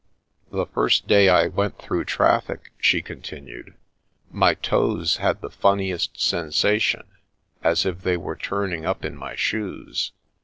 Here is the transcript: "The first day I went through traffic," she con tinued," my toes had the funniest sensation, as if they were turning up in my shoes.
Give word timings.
"The 0.51 0.65
first 0.65 1.05
day 1.07 1.29
I 1.29 1.45
went 1.45 1.77
through 1.77 2.05
traffic," 2.05 2.71
she 2.79 3.03
con 3.03 3.17
tinued," 3.17 3.75
my 4.31 4.55
toes 4.55 5.17
had 5.17 5.41
the 5.41 5.51
funniest 5.51 6.19
sensation, 6.19 7.03
as 7.63 7.85
if 7.85 8.01
they 8.01 8.17
were 8.17 8.35
turning 8.35 8.83
up 8.83 9.05
in 9.05 9.15
my 9.15 9.35
shoes. 9.35 10.11